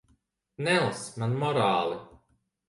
[0.67, 2.01] Nelasi man morāli.